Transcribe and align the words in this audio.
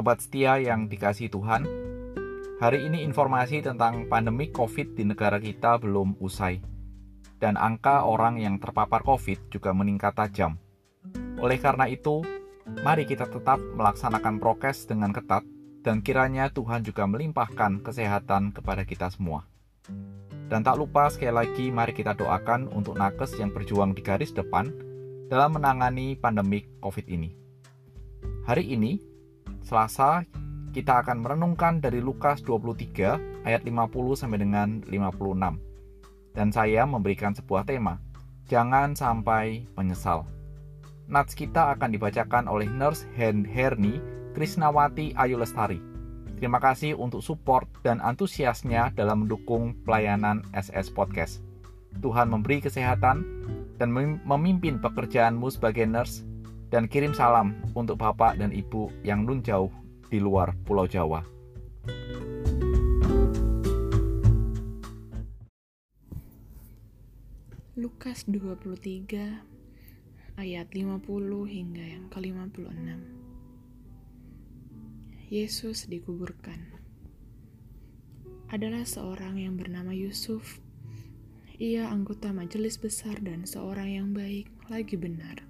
Sobat 0.00 0.24
setia 0.24 0.56
yang 0.56 0.88
dikasih 0.88 1.28
Tuhan, 1.28 1.68
hari 2.56 2.88
ini 2.88 3.04
informasi 3.04 3.60
tentang 3.60 4.08
pandemi 4.08 4.48
COVID 4.48 4.96
di 4.96 5.04
negara 5.04 5.36
kita 5.36 5.76
belum 5.76 6.16
usai, 6.24 6.64
dan 7.36 7.60
angka 7.60 8.08
orang 8.08 8.40
yang 8.40 8.56
terpapar 8.56 9.04
COVID 9.04 9.52
juga 9.52 9.76
meningkat 9.76 10.16
tajam. 10.16 10.56
Oleh 11.36 11.60
karena 11.60 11.84
itu, 11.84 12.24
mari 12.80 13.04
kita 13.04 13.28
tetap 13.28 13.60
melaksanakan 13.60 14.40
prokes 14.40 14.88
dengan 14.88 15.12
ketat, 15.12 15.44
dan 15.84 16.00
kiranya 16.00 16.48
Tuhan 16.48 16.80
juga 16.80 17.04
melimpahkan 17.04 17.84
kesehatan 17.84 18.56
kepada 18.56 18.88
kita 18.88 19.12
semua. 19.12 19.44
Dan 20.48 20.64
tak 20.64 20.80
lupa 20.80 21.12
sekali 21.12 21.36
lagi 21.36 21.68
mari 21.68 21.92
kita 21.92 22.16
doakan 22.16 22.72
untuk 22.72 22.96
nakes 22.96 23.36
yang 23.36 23.52
berjuang 23.52 23.92
di 23.92 24.00
garis 24.00 24.32
depan 24.32 24.72
dalam 25.28 25.60
menangani 25.60 26.16
pandemi 26.16 26.64
COVID 26.80 27.04
ini. 27.04 27.36
Hari 28.48 28.64
ini, 28.64 29.09
Selasa, 29.64 30.24
kita 30.70 31.02
akan 31.02 31.26
merenungkan 31.26 31.82
dari 31.82 31.98
Lukas 31.98 32.42
23 32.46 33.42
ayat 33.44 33.62
50 33.66 34.14
sampai 34.14 34.38
dengan 34.38 34.84
56. 34.86 35.58
Dan 36.30 36.48
saya 36.54 36.86
memberikan 36.86 37.34
sebuah 37.34 37.66
tema, 37.66 37.98
jangan 38.46 38.94
sampai 38.94 39.66
menyesal. 39.74 40.26
Nats 41.10 41.34
kita 41.34 41.74
akan 41.74 41.90
dibacakan 41.90 42.46
oleh 42.46 42.70
Nurse 42.70 43.02
Hen 43.18 43.42
Herni 43.42 43.98
Krisnawati 44.30 45.10
Ayu 45.18 45.42
Lestari. 45.42 45.82
Terima 46.38 46.62
kasih 46.62 46.94
untuk 46.96 47.20
support 47.20 47.66
dan 47.82 47.98
antusiasnya 47.98 48.94
dalam 48.94 49.26
mendukung 49.26 49.74
pelayanan 49.82 50.46
SS 50.54 50.94
Podcast. 50.94 51.42
Tuhan 51.98 52.30
memberi 52.30 52.62
kesehatan 52.62 53.26
dan 53.76 53.90
memimpin 54.22 54.78
pekerjaanmu 54.78 55.50
sebagai 55.50 55.84
nurse 55.84 56.22
dan 56.70 56.86
kirim 56.86 57.10
salam 57.10 57.58
untuk 57.74 57.98
Bapak 57.98 58.38
dan 58.38 58.54
Ibu 58.54 59.02
yang 59.02 59.26
nun 59.26 59.42
jauh 59.42 59.74
di 60.06 60.22
luar 60.22 60.54
Pulau 60.62 60.86
Jawa. 60.86 61.26
Lukas 67.74 68.22
23 68.30 70.38
ayat 70.38 70.66
50 70.70 71.02
hingga 71.50 71.84
yang 71.84 72.06
ke-56. 72.06 72.70
Yesus 75.30 75.90
dikuburkan. 75.90 76.78
Adalah 78.50 78.82
seorang 78.82 79.38
yang 79.38 79.54
bernama 79.54 79.94
Yusuf. 79.94 80.58
Ia 81.58 81.90
anggota 81.90 82.34
majelis 82.34 82.78
besar 82.78 83.18
dan 83.22 83.46
seorang 83.46 83.90
yang 83.90 84.08
baik, 84.10 84.50
lagi 84.66 84.98
benar 84.98 85.49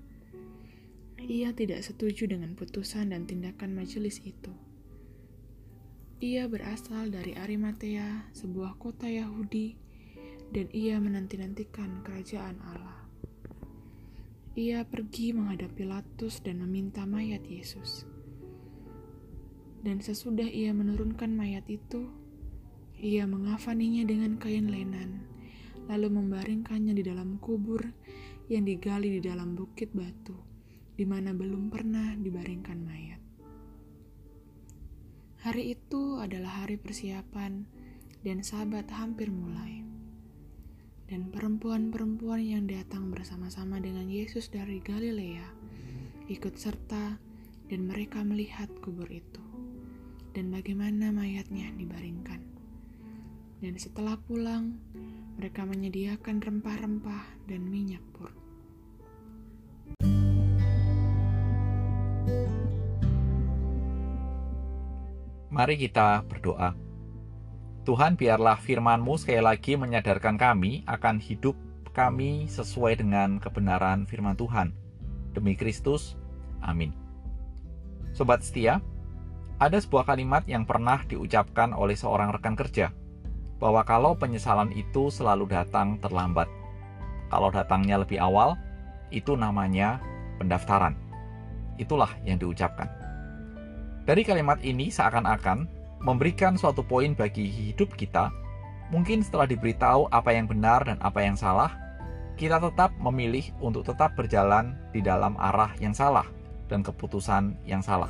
ia 1.28 1.52
tidak 1.52 1.84
setuju 1.84 2.30
dengan 2.30 2.56
putusan 2.56 3.12
dan 3.12 3.28
tindakan 3.28 3.76
majelis 3.76 4.22
itu. 4.24 4.52
Ia 6.20 6.48
berasal 6.48 7.08
dari 7.12 7.36
Arimatea, 7.36 8.28
sebuah 8.36 8.76
kota 8.76 9.08
Yahudi, 9.08 9.76
dan 10.52 10.68
ia 10.72 11.00
menanti-nantikan 11.00 12.04
kerajaan 12.04 12.60
Allah. 12.60 13.08
Ia 14.56 14.84
pergi 14.84 15.32
menghadap 15.32 15.72
Pilatus 15.76 16.44
dan 16.44 16.60
meminta 16.60 17.08
mayat 17.08 17.40
Yesus. 17.48 18.04
Dan 19.80 20.04
sesudah 20.04 20.44
ia 20.44 20.76
menurunkan 20.76 21.32
mayat 21.32 21.64
itu, 21.72 22.04
ia 23.00 23.24
mengafaninya 23.24 24.04
dengan 24.04 24.36
kain 24.36 24.68
lenan, 24.68 25.24
lalu 25.88 26.20
membaringkannya 26.20 26.92
di 26.92 27.00
dalam 27.00 27.40
kubur 27.40 27.80
yang 28.52 28.68
digali 28.68 29.16
di 29.16 29.20
dalam 29.24 29.56
bukit 29.56 29.88
batu 29.96 30.49
di 31.00 31.08
mana 31.08 31.32
belum 31.32 31.72
pernah 31.72 32.12
dibaringkan 32.12 32.76
mayat. 32.84 33.24
Hari 35.40 35.72
itu 35.72 36.20
adalah 36.20 36.60
hari 36.60 36.76
persiapan 36.76 37.64
dan 38.20 38.44
sabat 38.44 38.84
hampir 38.92 39.32
mulai. 39.32 39.80
Dan 41.08 41.32
perempuan-perempuan 41.32 42.44
yang 42.44 42.68
datang 42.68 43.08
bersama-sama 43.08 43.80
dengan 43.80 44.12
Yesus 44.12 44.52
dari 44.52 44.84
Galilea 44.84 45.48
ikut 46.28 46.60
serta 46.60 47.16
dan 47.72 47.80
mereka 47.88 48.20
melihat 48.20 48.68
kubur 48.84 49.08
itu 49.08 49.40
dan 50.36 50.52
bagaimana 50.52 51.16
mayatnya 51.16 51.72
dibaringkan. 51.80 52.44
Dan 53.64 53.80
setelah 53.80 54.20
pulang, 54.20 54.76
mereka 55.40 55.64
menyediakan 55.64 56.44
rempah-rempah 56.44 57.48
dan 57.48 57.64
minyak 57.64 58.04
pur. 58.12 58.39
Mari 65.60 65.76
kita 65.76 66.24
berdoa. 66.24 66.72
Tuhan, 67.84 68.16
biarlah 68.16 68.56
firman-Mu 68.56 69.20
sekali 69.20 69.44
lagi 69.44 69.76
menyadarkan 69.76 70.40
kami 70.40 70.88
akan 70.88 71.20
hidup 71.20 71.52
kami 71.92 72.48
sesuai 72.48 72.96
dengan 72.96 73.36
kebenaran 73.36 74.08
firman 74.08 74.40
Tuhan. 74.40 74.72
Demi 75.36 75.52
Kristus, 75.52 76.16
amin. 76.64 76.96
Sobat 78.16 78.40
setia, 78.40 78.80
ada 79.60 79.76
sebuah 79.76 80.08
kalimat 80.08 80.48
yang 80.48 80.64
pernah 80.64 81.04
diucapkan 81.04 81.76
oleh 81.76 81.92
seorang 81.92 82.32
rekan 82.32 82.56
kerja, 82.56 82.96
bahwa 83.60 83.84
kalau 83.84 84.16
penyesalan 84.16 84.72
itu 84.72 85.12
selalu 85.12 85.44
datang 85.44 86.00
terlambat. 86.00 86.48
Kalau 87.28 87.52
datangnya 87.52 88.00
lebih 88.00 88.16
awal, 88.16 88.56
itu 89.12 89.36
namanya 89.36 90.00
pendaftaran. 90.40 90.96
Itulah 91.76 92.16
yang 92.24 92.40
diucapkan. 92.40 92.99
Dari 94.08 94.24
kalimat 94.24 94.56
ini 94.64 94.88
seakan-akan 94.88 95.68
memberikan 96.00 96.56
suatu 96.56 96.80
poin 96.80 97.12
bagi 97.12 97.44
hidup 97.44 97.92
kita. 97.94 98.32
Mungkin 98.90 99.22
setelah 99.22 99.46
diberitahu 99.46 100.08
apa 100.10 100.32
yang 100.34 100.48
benar 100.48 100.82
dan 100.88 100.98
apa 101.04 101.20
yang 101.22 101.36
salah, 101.36 101.76
kita 102.40 102.56
tetap 102.56 102.90
memilih 102.96 103.44
untuk 103.60 103.84
tetap 103.84 104.16
berjalan 104.16 104.72
di 104.90 105.04
dalam 105.04 105.36
arah 105.36 105.76
yang 105.78 105.92
salah 105.92 106.24
dan 106.72 106.80
keputusan 106.80 107.54
yang 107.68 107.84
salah. 107.84 108.08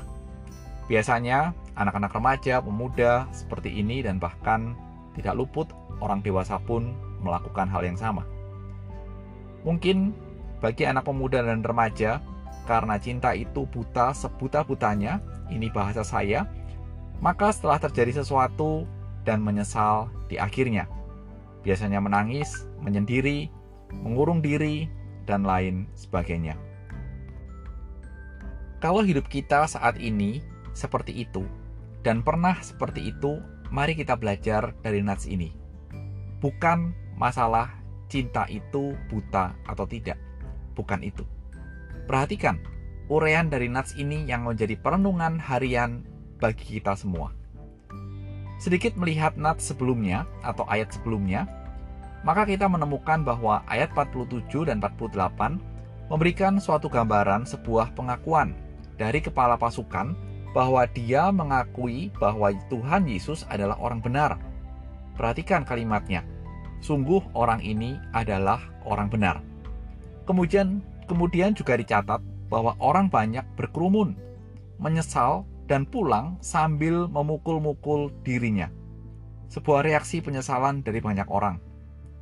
Biasanya, 0.87 1.51
anak-anak 1.75 2.15
remaja, 2.15 2.62
pemuda 2.62 3.27
seperti 3.34 3.75
ini, 3.75 4.07
dan 4.07 4.22
bahkan 4.22 4.78
tidak 5.19 5.34
luput 5.34 5.67
orang 5.99 6.22
dewasa 6.22 6.62
pun 6.62 6.95
melakukan 7.21 7.67
hal 7.67 7.83
yang 7.83 7.99
sama. 7.99 8.22
Mungkin 9.67 10.15
bagi 10.62 10.87
anak 10.87 11.05
pemuda 11.05 11.43
dan 11.45 11.61
remaja, 11.61 12.22
karena 12.71 13.03
cinta 13.03 13.35
itu 13.35 13.67
buta 13.67 14.15
sebuta-butanya, 14.15 15.19
ini 15.51 15.67
bahasa 15.75 16.07
saya, 16.07 16.47
maka 17.19 17.51
setelah 17.51 17.83
terjadi 17.83 18.23
sesuatu 18.23 18.87
dan 19.27 19.43
menyesal 19.43 20.07
di 20.31 20.39
akhirnya. 20.39 20.87
Biasanya 21.67 21.99
menangis, 21.99 22.71
menyendiri, 22.79 23.51
mengurung 23.91 24.39
diri, 24.39 24.87
dan 25.27 25.43
lain 25.43 25.91
sebagainya. 25.99 26.55
Kalau 28.79 29.03
hidup 29.03 29.27
kita 29.27 29.67
saat 29.67 29.99
ini 29.99 30.39
seperti 30.71 31.27
itu, 31.27 31.43
dan 32.07 32.23
pernah 32.23 32.55
seperti 32.63 33.11
itu, 33.11 33.43
mari 33.75 33.99
kita 33.99 34.15
belajar 34.15 34.79
dari 34.87 35.03
Nats 35.03 35.27
ini. 35.27 35.51
Bukan 36.39 36.95
masalah 37.19 37.83
cinta 38.07 38.47
itu 38.47 38.95
buta 39.11 39.59
atau 39.67 39.91
tidak, 39.91 40.23
bukan 40.79 41.03
itu. 41.03 41.27
Perhatikan, 42.10 42.59
urean 43.06 43.54
dari 43.54 43.71
Nats 43.71 43.94
ini 43.94 44.26
yang 44.26 44.43
menjadi 44.43 44.75
perenungan 44.75 45.38
harian 45.38 46.03
bagi 46.43 46.82
kita 46.82 46.98
semua. 46.98 47.31
Sedikit 48.59 48.98
melihat 48.98 49.38
Nats 49.38 49.71
sebelumnya 49.71 50.26
atau 50.43 50.66
ayat 50.66 50.91
sebelumnya, 50.91 51.47
maka 52.26 52.50
kita 52.50 52.66
menemukan 52.66 53.22
bahwa 53.22 53.62
ayat 53.71 53.95
47 53.95 54.42
dan 54.66 54.83
48 54.83 55.62
memberikan 56.10 56.59
suatu 56.59 56.91
gambaran 56.91 57.47
sebuah 57.47 57.95
pengakuan 57.95 58.59
dari 58.98 59.22
kepala 59.22 59.54
pasukan 59.54 60.10
bahwa 60.51 60.91
dia 60.91 61.30
mengakui 61.30 62.10
bahwa 62.18 62.51
Tuhan 62.66 63.06
Yesus 63.06 63.47
adalah 63.47 63.78
orang 63.78 64.03
benar. 64.03 64.34
Perhatikan 65.15 65.63
kalimatnya. 65.63 66.27
Sungguh 66.83 67.22
orang 67.39 67.63
ini 67.63 68.03
adalah 68.10 68.66
orang 68.83 69.06
benar. 69.06 69.47
Kemudian 70.27 70.90
kemudian 71.10 71.59
juga 71.59 71.74
dicatat 71.74 72.22
bahwa 72.47 72.78
orang 72.78 73.10
banyak 73.10 73.42
berkerumun, 73.59 74.15
menyesal, 74.78 75.42
dan 75.66 75.83
pulang 75.83 76.39
sambil 76.39 77.10
memukul-mukul 77.10 78.15
dirinya. 78.22 78.71
Sebuah 79.51 79.83
reaksi 79.83 80.22
penyesalan 80.22 80.86
dari 80.86 81.03
banyak 81.03 81.27
orang. 81.27 81.59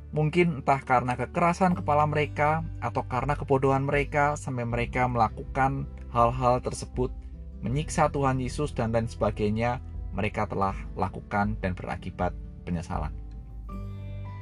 Mungkin 0.09 0.65
entah 0.65 0.81
karena 0.81 1.13
kekerasan 1.13 1.77
kepala 1.77 2.09
mereka 2.09 2.65
atau 2.81 3.05
karena 3.05 3.37
kebodohan 3.37 3.85
mereka 3.85 4.33
sampai 4.33 4.65
mereka 4.65 5.05
melakukan 5.05 5.85
hal-hal 6.09 6.57
tersebut, 6.65 7.13
menyiksa 7.61 8.09
Tuhan 8.09 8.41
Yesus 8.41 8.73
dan 8.73 8.89
lain 8.89 9.05
sebagainya, 9.05 9.77
mereka 10.17 10.49
telah 10.49 10.73
lakukan 10.97 11.53
dan 11.61 11.77
berakibat 11.77 12.33
penyesalan. 12.65 13.13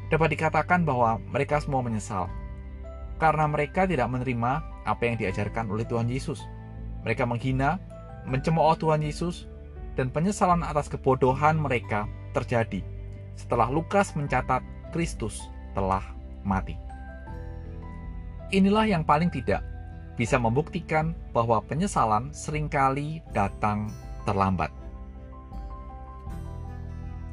Dapat 0.08 0.40
dikatakan 0.40 0.88
bahwa 0.88 1.20
mereka 1.36 1.60
semua 1.60 1.84
menyesal 1.84 2.32
karena 3.18 3.50
mereka 3.50 3.86
tidak 3.90 4.10
menerima 4.10 4.64
apa 4.86 5.04
yang 5.04 5.18
diajarkan 5.20 5.70
oleh 5.70 5.84
Tuhan 5.86 6.08
Yesus. 6.08 6.42
Mereka 7.04 7.26
menghina, 7.26 7.82
mencemooh 8.26 8.78
Tuhan 8.78 9.04
Yesus, 9.04 9.50
dan 9.98 10.14
penyesalan 10.14 10.62
atas 10.62 10.88
kebodohan 10.88 11.58
mereka 11.58 12.06
terjadi 12.32 12.86
setelah 13.34 13.70
Lukas 13.70 14.14
mencatat 14.14 14.62
Kristus 14.94 15.42
telah 15.74 16.02
mati. 16.46 16.78
Inilah 18.54 18.88
yang 18.88 19.04
paling 19.04 19.28
tidak 19.34 19.66
bisa 20.18 20.40
membuktikan 20.42 21.14
bahwa 21.36 21.62
penyesalan 21.62 22.34
sering 22.34 22.66
kali 22.66 23.22
datang 23.36 23.92
terlambat. 24.26 24.74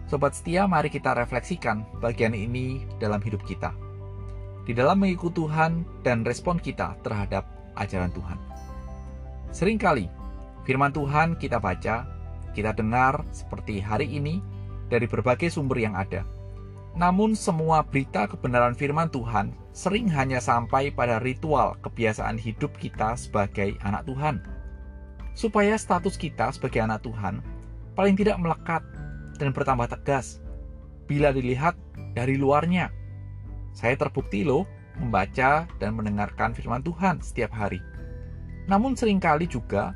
Sobat 0.04 0.36
setia, 0.36 0.68
mari 0.68 0.92
kita 0.92 1.16
refleksikan 1.16 1.82
bagian 1.98 2.36
ini 2.36 2.84
dalam 3.00 3.24
hidup 3.24 3.40
kita. 3.48 3.83
Di 4.64 4.72
dalam 4.72 5.04
mengikuti 5.04 5.44
Tuhan 5.44 5.84
dan 6.00 6.24
respon 6.24 6.56
kita 6.56 6.96
terhadap 7.04 7.44
ajaran 7.76 8.08
Tuhan. 8.16 8.38
Seringkali 9.52 10.08
firman 10.64 10.90
Tuhan 10.90 11.36
kita 11.36 11.60
baca, 11.60 12.08
kita 12.56 12.72
dengar 12.72 13.22
seperti 13.30 13.78
hari 13.78 14.08
ini 14.08 14.40
dari 14.88 15.04
berbagai 15.04 15.52
sumber 15.52 15.84
yang 15.84 15.92
ada. 15.92 16.24
Namun 16.94 17.34
semua 17.34 17.82
berita 17.82 18.30
kebenaran 18.30 18.72
firman 18.78 19.10
Tuhan 19.10 19.50
sering 19.74 20.06
hanya 20.14 20.38
sampai 20.38 20.94
pada 20.94 21.18
ritual 21.18 21.74
kebiasaan 21.82 22.38
hidup 22.38 22.70
kita 22.78 23.18
sebagai 23.18 23.74
anak 23.82 24.06
Tuhan. 24.06 24.38
Supaya 25.34 25.74
status 25.74 26.14
kita 26.14 26.54
sebagai 26.54 26.78
anak 26.78 27.02
Tuhan 27.02 27.42
paling 27.98 28.14
tidak 28.14 28.38
melekat 28.38 28.86
dan 29.42 29.50
bertambah 29.50 29.90
tegas 29.90 30.38
bila 31.10 31.34
dilihat 31.34 31.74
dari 32.14 32.38
luarnya. 32.38 32.94
Saya 33.74 33.98
terbukti 33.98 34.46
loh 34.46 34.64
membaca 35.02 35.66
dan 35.82 35.90
mendengarkan 35.98 36.54
firman 36.54 36.80
Tuhan 36.80 37.18
setiap 37.18 37.50
hari. 37.50 37.82
Namun 38.70 38.94
sering 38.94 39.18
kali 39.18 39.50
juga 39.50 39.92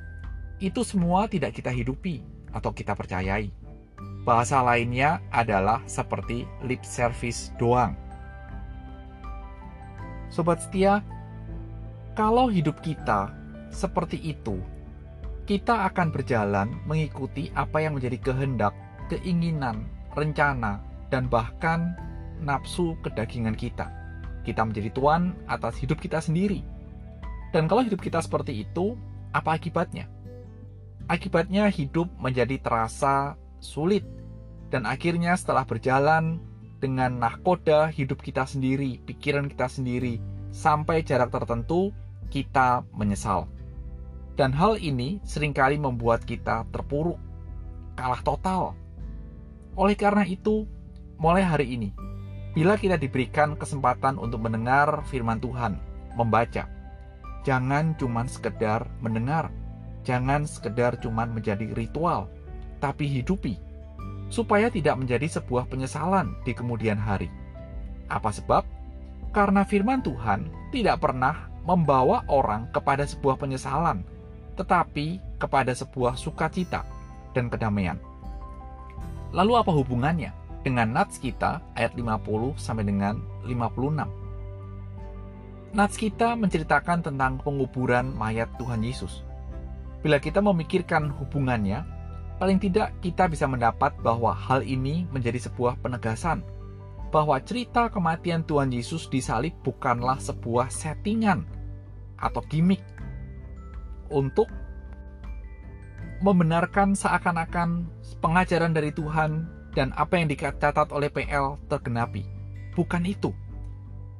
itu 0.59 0.83
semua 0.83 1.31
tidak 1.31 1.55
kita 1.55 1.71
hidupi 1.71 2.21
atau 2.51 2.75
kita 2.75 2.99
percayai. 2.99 3.55
Bahasa 4.27 4.61
lainnya 4.61 5.23
adalah 5.31 5.81
seperti 5.87 6.45
lip 6.67 6.83
service 6.83 7.55
doang. 7.57 7.95
Sobat 10.29 10.61
setia, 10.61 11.01
kalau 12.13 12.53
hidup 12.53 12.83
kita 12.85 13.33
seperti 13.73 14.21
itu, 14.21 14.61
kita 15.49 15.89
akan 15.89 16.13
berjalan 16.13 16.69
mengikuti 16.85 17.49
apa 17.57 17.81
yang 17.81 17.97
menjadi 17.97 18.21
kehendak, 18.21 18.77
keinginan, 19.09 19.89
rencana, 20.13 20.85
dan 21.09 21.25
bahkan 21.33 21.97
nafsu 22.43 22.99
kedagingan 23.05 23.55
kita. 23.55 23.91
Kita 24.43 24.65
menjadi 24.65 24.91
tuan 24.95 25.37
atas 25.51 25.77
hidup 25.79 26.01
kita 26.01 26.23
sendiri. 26.23 26.65
Dan 27.53 27.69
kalau 27.69 27.85
hidup 27.85 28.01
kita 28.01 28.21
seperti 28.21 28.65
itu, 28.65 28.97
apa 29.33 29.57
akibatnya? 29.57 30.09
Akibatnya 31.09 31.69
hidup 31.73 32.09
menjadi 32.21 32.61
terasa 32.61 33.37
sulit 33.61 34.05
dan 34.69 34.85
akhirnya 34.85 35.33
setelah 35.33 35.65
berjalan 35.65 36.37
dengan 36.79 37.19
nahkoda 37.19 37.89
hidup 37.91 38.21
kita 38.21 38.45
sendiri, 38.45 39.01
pikiran 39.03 39.49
kita 39.49 39.67
sendiri, 39.67 40.21
sampai 40.53 41.03
jarak 41.03 41.33
tertentu, 41.33 41.91
kita 42.29 42.85
menyesal. 42.95 43.49
Dan 44.39 44.55
hal 44.55 44.79
ini 44.79 45.19
sering 45.27 45.51
kali 45.51 45.81
membuat 45.81 46.23
kita 46.23 46.69
terpuruk, 46.71 47.19
kalah 47.99 48.23
total. 48.23 48.79
Oleh 49.75 49.99
karena 49.99 50.23
itu, 50.23 50.69
mulai 51.19 51.43
hari 51.43 51.75
ini, 51.75 51.91
bila 52.57 52.81
kita 52.81 52.97
diberikan 52.97 53.55
kesempatan 53.59 54.17
untuk 54.17 54.45
mendengar 54.45 55.05
firman 55.09 55.41
Tuhan, 55.41 55.77
membaca, 56.17 56.67
jangan 57.45 57.95
cuma 58.01 58.25
sekedar 58.25 58.89
mendengar, 59.05 59.53
jangan 60.05 60.49
sekedar 60.49 60.97
cuma 61.01 61.29
menjadi 61.29 61.69
ritual, 61.77 62.27
tapi 62.81 63.09
hidupi 63.09 63.61
supaya 64.29 64.69
tidak 64.69 65.01
menjadi 65.01 65.41
sebuah 65.41 65.69
penyesalan 65.73 66.37
di 66.45 66.53
kemudian 66.53 67.01
hari. 67.01 67.33
Apa 68.09 68.33
sebab? 68.33 68.65
Karena 69.33 69.65
firman 69.65 70.01
Tuhan 70.01 70.49
tidak 70.73 71.05
pernah 71.05 71.49
membawa 71.65 72.25
orang 72.29 72.69
kepada 72.73 73.05
sebuah 73.05 73.37
penyesalan, 73.37 74.05
tetapi 74.57 75.21
kepada 75.37 75.73
sebuah 75.77 76.17
sukacita 76.17 76.85
dan 77.37 77.53
kedamaian. 77.53 78.01
Lalu 79.37 79.61
apa 79.61 79.73
hubungannya 79.73 80.33
dengan 80.67 80.91
nats 80.91 81.19
kita 81.23 81.63
ayat 81.79 81.95
50 81.95 82.59
sampai 82.59 82.85
dengan 82.87 83.23
56? 83.47 84.19
Nats 85.77 85.97
kita 86.01 86.33
menceritakan 86.35 87.05
tentang 87.05 87.39
penguburan 87.45 88.17
mayat 88.17 88.49
Tuhan 88.57 88.81
Yesus. 88.81 89.23
Bila 90.01 90.17
kita 90.23 90.41
memikirkan 90.41 91.13
hubungannya, 91.13 91.85
paling 92.39 92.63
tidak 92.63 92.95
kita 93.05 93.27
bisa 93.27 93.45
mendapat 93.51 93.93
bahwa 94.01 94.33
hal 94.33 94.63
ini 94.63 95.05
menjadi 95.11 95.51
sebuah 95.51 95.77
penegasan 95.83 96.41
bahwa 97.09 97.41
cerita 97.41 97.89
kematian 97.89 98.45
Tuhan 98.45 98.69
Yesus 98.69 99.09
di 99.09 99.19
salib 99.25 99.57
bukanlah 99.65 100.21
sebuah 100.21 100.69
settingan 100.69 101.45
atau 102.21 102.45
gimmick 102.47 102.85
untuk 104.13 104.49
membenarkan 106.21 106.93
seakan-akan 106.99 107.87
pengajaran 108.19 108.75
dari 108.75 108.91
Tuhan 108.91 109.58
dan 109.79 109.95
apa 109.95 110.19
yang 110.19 110.27
dicatat 110.27 110.91
oleh 110.91 111.07
PL 111.07 111.55
tergenapi. 111.71 112.27
Bukan 112.75 113.07
itu. 113.07 113.31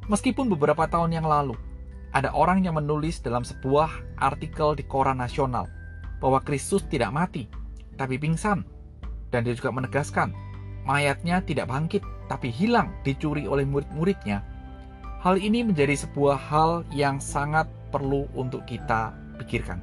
Meskipun 0.07 0.47
beberapa 0.47 0.87
tahun 0.87 1.19
yang 1.19 1.27
lalu, 1.27 1.59
ada 2.15 2.31
orang 2.31 2.63
yang 2.63 2.79
menulis 2.79 3.19
dalam 3.19 3.43
sebuah 3.43 3.91
artikel 4.23 4.79
di 4.79 4.87
koran 4.87 5.19
nasional 5.19 5.67
bahwa 6.23 6.39
Kristus 6.47 6.87
tidak 6.87 7.11
mati, 7.11 7.51
tapi 7.99 8.23
pingsan. 8.23 8.63
Dan 9.35 9.45
dia 9.45 9.53
juga 9.59 9.75
menegaskan, 9.75 10.31
mayatnya 10.87 11.43
tidak 11.43 11.69
bangkit, 11.69 12.01
tapi 12.31 12.55
hilang 12.55 12.95
dicuri 13.03 13.45
oleh 13.45 13.67
murid-muridnya. 13.67 14.41
Hal 15.19 15.43
ini 15.43 15.67
menjadi 15.67 15.99
sebuah 15.99 16.39
hal 16.39 16.87
yang 16.95 17.19
sangat 17.19 17.67
perlu 17.91 18.31
untuk 18.33 18.63
kita 18.65 19.11
pikirkan. 19.43 19.83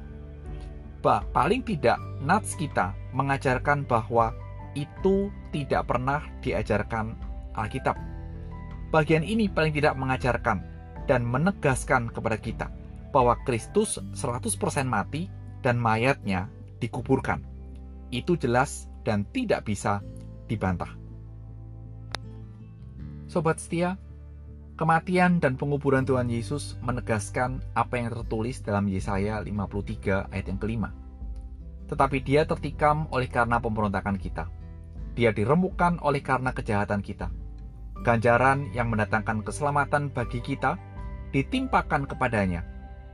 Bah, 1.04 1.22
paling 1.30 1.62
tidak 1.62 2.00
nats 2.24 2.56
kita 2.58 2.96
mengajarkan 3.14 3.86
bahwa 3.86 4.34
itu 4.76 5.32
tidak 5.50 5.88
pernah 5.88 6.20
diajarkan 6.44 7.16
Alkitab. 7.56 7.96
Bagian 8.92 9.24
ini 9.24 9.48
paling 9.48 9.72
tidak 9.72 9.96
mengajarkan 9.96 10.62
dan 11.08 11.24
menegaskan 11.24 12.12
kepada 12.12 12.36
kita 12.36 12.66
bahwa 13.10 13.34
Kristus 13.48 13.96
100% 14.12 14.52
mati 14.84 15.32
dan 15.64 15.80
mayatnya 15.80 16.52
dikuburkan 16.78 17.56
itu 18.14 18.38
jelas 18.38 18.86
dan 19.02 19.26
tidak 19.34 19.66
bisa 19.66 20.02
dibantah. 20.46 20.94
Sobat 23.26 23.58
setia, 23.58 23.98
kematian 24.78 25.42
dan 25.42 25.58
penguburan 25.58 26.06
Tuhan 26.06 26.30
Yesus 26.30 26.78
menegaskan 26.78 27.58
apa 27.74 27.98
yang 27.98 28.14
tertulis 28.14 28.62
dalam 28.62 28.86
Yesaya 28.86 29.42
53 29.42 30.30
ayat 30.30 30.46
yang 30.46 30.60
kelima. 30.62 30.94
Tetapi 31.90 32.18
dia 32.22 32.46
tertikam 32.46 33.10
oleh 33.10 33.26
karena 33.26 33.58
pemberontakan 33.58 34.18
kita. 34.18 34.46
Dia 35.16 35.32
diremukkan 35.32 36.04
oleh 36.04 36.20
karena 36.20 36.52
kejahatan 36.52 37.00
kita. 37.00 37.32
Ganjaran 38.04 38.68
yang 38.76 38.92
mendatangkan 38.92 39.40
keselamatan 39.40 40.12
bagi 40.12 40.44
kita 40.44 40.76
ditimpakan 41.32 42.04
kepadanya, 42.04 42.62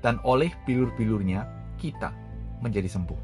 dan 0.02 0.18
oleh 0.26 0.50
bilur-bilurnya 0.66 1.46
kita 1.78 2.10
menjadi 2.58 2.90
sembuh. 2.90 3.20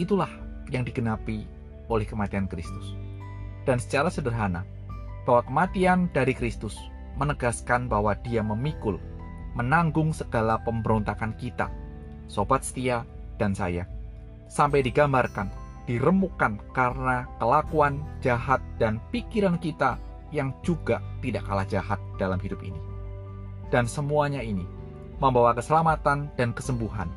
Itulah 0.00 0.32
yang 0.72 0.82
digenapi 0.82 1.44
oleh 1.92 2.08
kematian 2.08 2.48
Kristus. 2.48 2.96
Dan 3.68 3.76
secara 3.76 4.08
sederhana, 4.08 4.64
bahwa 5.28 5.44
kematian 5.44 6.08
dari 6.12 6.32
Kristus 6.32 6.76
menegaskan 7.20 7.88
bahwa 7.88 8.16
dia 8.24 8.40
memikul, 8.40 9.00
menanggung 9.54 10.10
segala 10.12 10.60
pemberontakan 10.64 11.36
kita, 11.36 11.68
sobat 12.26 12.64
setia 12.64 13.04
dan 13.36 13.56
saya, 13.56 13.88
sampai 14.48 14.84
digambarkan, 14.84 15.48
diremukkan 15.84 16.60
karena 16.72 17.28
kelakuan 17.36 18.00
jahat 18.24 18.60
dan 18.80 19.00
pikiran 19.12 19.60
kita 19.60 20.00
yang 20.32 20.50
juga 20.64 21.04
tidak 21.20 21.44
kalah 21.46 21.68
jahat 21.68 22.00
dalam 22.16 22.40
hidup 22.40 22.60
ini. 22.64 22.80
Dan 23.68 23.84
semuanya 23.84 24.40
ini 24.40 24.64
membawa 25.22 25.54
keselamatan 25.54 26.32
dan 26.34 26.50
kesembuhan 26.56 27.08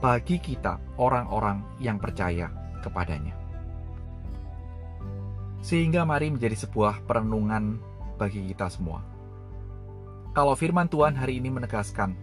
bagi 0.00 0.40
kita 0.40 0.80
orang-orang 0.96 1.60
yang 1.82 2.00
percaya 2.00 2.48
kepadanya. 2.80 3.36
Sehingga 5.60 6.08
mari 6.08 6.32
menjadi 6.32 6.56
sebuah 6.56 7.04
perenungan 7.04 7.76
bagi 8.16 8.48
kita 8.48 8.72
semua. 8.72 9.04
Kalau 10.32 10.56
firman 10.56 10.88
Tuhan 10.88 11.12
hari 11.18 11.36
ini 11.36 11.52
menegaskan, 11.52 12.16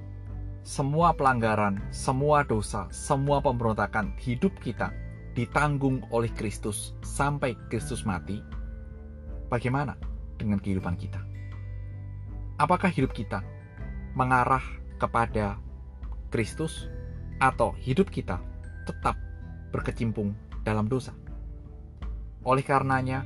semua 0.65 1.13
pelanggaran, 1.13 1.79
semua 1.93 2.41
dosa, 2.41 2.89
semua 2.89 3.43
pemberontakan 3.43 4.15
hidup 4.17 4.51
kita 4.63 4.89
ditanggung 5.37 6.01
oleh 6.09 6.33
Kristus 6.33 6.97
sampai 7.05 7.53
Kristus 7.69 8.01
mati, 8.01 8.41
bagaimana 9.53 9.93
dengan 10.41 10.57
kehidupan 10.57 10.97
kita? 10.97 11.21
Apakah 12.57 12.89
hidup 12.89 13.13
kita 13.13 13.45
mengarah 14.17 14.65
kepada 14.97 15.61
Kristus 16.33 16.89
atau 17.37 17.77
hidup 17.77 18.09
kita 18.09 18.41
tetap 18.89 19.15
berkecimpung 19.69 20.33
dalam 20.65 20.89
dosa. 20.89 21.13
Oleh 22.41 22.65
karenanya, 22.65 23.23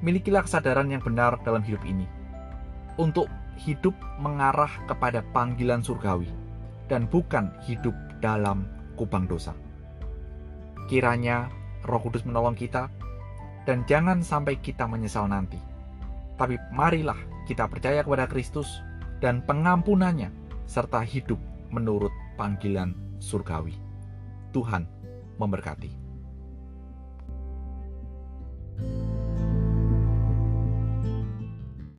milikilah 0.00 0.48
kesadaran 0.48 0.88
yang 0.88 1.04
benar 1.04 1.36
dalam 1.44 1.60
hidup 1.60 1.82
ini 1.84 2.08
untuk 2.96 3.28
hidup 3.60 3.92
mengarah 4.22 4.70
kepada 4.88 5.20
panggilan 5.36 5.84
surgawi 5.84 6.32
dan 6.88 7.04
bukan 7.10 7.52
hidup 7.68 7.92
dalam 8.24 8.64
kubang 8.96 9.28
dosa. 9.28 9.52
Kiranya 10.86 11.50
Roh 11.86 12.02
Kudus 12.02 12.22
menolong 12.22 12.54
kita 12.54 12.90
dan 13.66 13.82
jangan 13.90 14.22
sampai 14.22 14.58
kita 14.62 14.86
menyesal 14.86 15.26
nanti. 15.26 15.58
Tapi 16.38 16.54
marilah 16.70 17.18
kita 17.50 17.66
percaya 17.66 18.06
kepada 18.06 18.30
Kristus 18.30 18.68
dan 19.18 19.42
pengampunannya 19.42 20.30
serta 20.66 21.02
hidup 21.02 21.38
menurut 21.74 22.12
panggilan 22.38 22.94
surgawi. 23.18 23.74
Tuhan 24.54 24.86
memberkati. 25.42 26.05